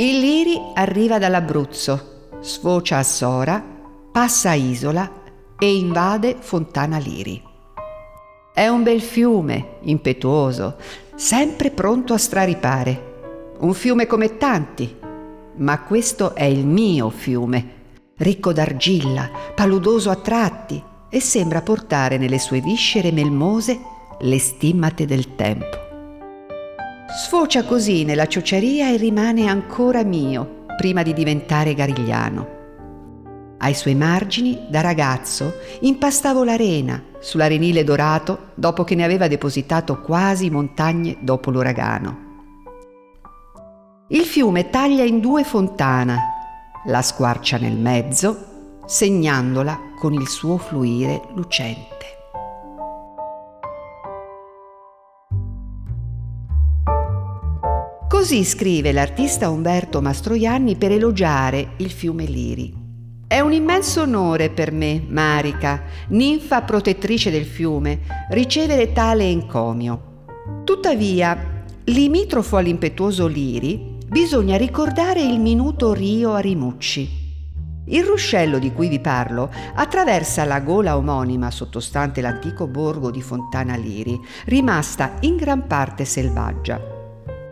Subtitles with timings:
[0.00, 3.62] Il Liri arriva dall'Abruzzo, sfocia a Sora,
[4.10, 5.12] passa a Isola
[5.58, 7.42] e invade Fontana Liri.
[8.54, 10.76] È un bel fiume, impetuoso,
[11.16, 13.56] sempre pronto a straripare.
[13.58, 14.96] Un fiume come tanti,
[15.56, 17.72] ma questo è il mio fiume,
[18.16, 23.78] ricco d'argilla, paludoso a tratti e sembra portare nelle sue viscere melmose
[24.20, 25.89] le stimmate del tempo.
[27.12, 32.58] Sfocia così nella ciociaria e rimane ancora mio prima di diventare garigliano.
[33.58, 40.50] Ai suoi margini, da ragazzo, impastavo l'arena sull'arenile dorato dopo che ne aveva depositato quasi
[40.50, 42.28] montagne dopo l'uragano.
[44.08, 46.16] Il fiume taglia in due fontana,
[46.86, 52.19] la squarcia nel mezzo, segnandola con il suo fluire lucente.
[58.20, 62.70] Così scrive l'artista Umberto Mastroianni per elogiare il fiume Liri.
[63.26, 70.26] È un immenso onore per me, Marica, ninfa protettrice del fiume, ricevere tale encomio.
[70.64, 77.08] Tuttavia, limitrofo all'impetuoso Liri, bisogna ricordare il minuto Rio a Rimucci.
[77.86, 83.76] Il ruscello di cui vi parlo attraversa la gola omonima sottostante l'antico borgo di Fontana
[83.76, 86.99] Liri, rimasta in gran parte selvaggia.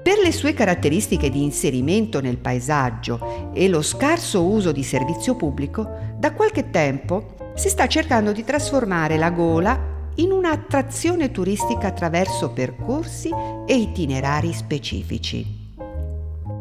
[0.09, 5.87] Per le sue caratteristiche di inserimento nel paesaggio e lo scarso uso di servizio pubblico,
[6.17, 9.79] da qualche tempo si sta cercando di trasformare la gola
[10.15, 13.29] in un'attrazione turistica attraverso percorsi
[13.67, 15.45] e itinerari specifici.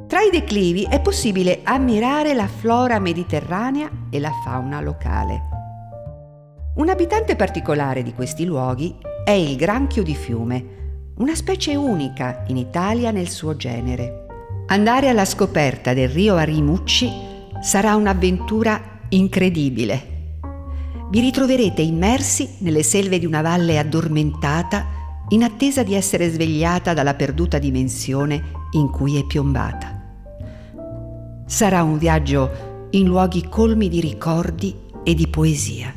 [0.07, 5.41] Tra i declivi è possibile ammirare la flora mediterranea e la fauna locale.
[6.75, 10.75] Un abitante particolare di questi luoghi è il granchio di fiume,
[11.17, 14.25] una specie unica in Italia nel suo genere.
[14.67, 17.09] Andare alla scoperta del rio Arimucci
[17.61, 20.15] sarà un'avventura incredibile.
[21.09, 24.85] Vi ritroverete immersi nelle selve di una valle addormentata
[25.29, 29.95] in attesa di essere svegliata dalla perduta dimensione in cui è piombata.
[31.47, 35.91] Sarà un viaggio in luoghi colmi di ricordi e di poesia.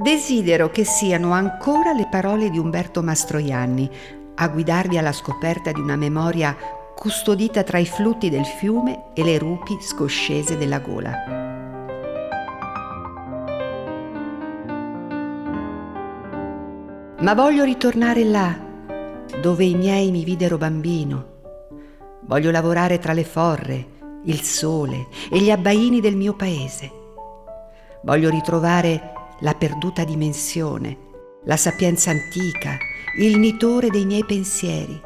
[0.00, 3.90] Desidero che siano ancora le parole di Umberto Mastroianni
[4.36, 6.56] a guidarvi alla scoperta di una memoria
[6.94, 11.14] custodita tra i flutti del fiume e le rupi scoscese della gola.
[17.20, 18.56] Ma voglio ritornare là,
[19.40, 21.36] dove i miei mi videro bambino.
[22.22, 23.86] Voglio lavorare tra le forre,
[24.26, 27.06] il sole e gli abbaini del mio paese.
[28.02, 30.96] Voglio ritrovare la perduta dimensione,
[31.44, 32.76] la sapienza antica,
[33.18, 35.00] il nitore dei miei pensieri,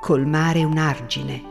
[0.00, 1.42] colmare un argine,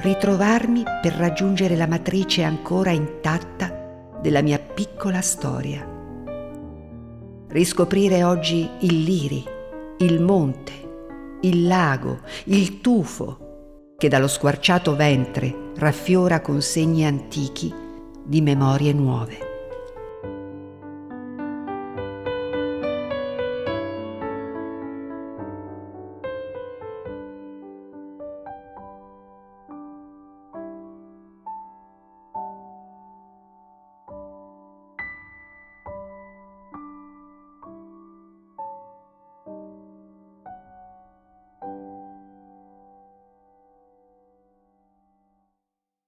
[0.00, 5.84] ritrovarmi per raggiungere la matrice ancora intatta della mia piccola storia.
[7.48, 9.44] Riscoprire oggi il liri,
[9.98, 10.72] il monte,
[11.40, 13.46] il lago, il tufo,
[13.96, 17.74] che dallo squarciato ventre raffiora con segni antichi
[18.24, 19.47] di memorie nuove.